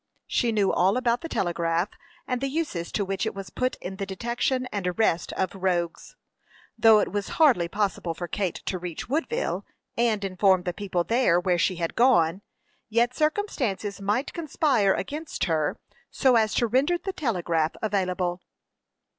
She 0.25 0.51
knew 0.51 0.73
all 0.73 0.97
about 0.97 1.21
the 1.21 1.29
telegraph, 1.29 1.89
and 2.25 2.41
the 2.41 2.47
uses 2.47 2.91
to 2.93 3.05
which 3.05 3.27
it 3.27 3.35
was 3.35 3.51
put 3.51 3.75
in 3.75 3.97
the 3.97 4.05
detection 4.07 4.67
and 4.71 4.87
arrest 4.87 5.31
of 5.33 5.53
rogues. 5.53 6.15
Though 6.75 6.97
it 7.01 7.11
was 7.11 7.29
hardly 7.37 7.67
possible 7.67 8.15
for 8.15 8.27
Kate 8.27 8.55
to 8.65 8.79
reach 8.79 9.07
Woodville, 9.07 9.63
and 9.95 10.25
inform 10.25 10.63
the 10.63 10.73
people 10.73 11.03
there 11.03 11.39
where 11.39 11.59
she 11.59 11.75
had 11.75 11.93
gone, 11.93 12.41
yet 12.89 13.13
circumstances 13.13 14.01
might 14.01 14.33
conspire 14.33 14.95
against 14.95 15.43
her 15.43 15.77
so 16.09 16.35
as 16.35 16.55
to 16.55 16.65
render 16.65 16.97
the 16.97 17.13
telegraph 17.13 17.75
available. 17.79 18.41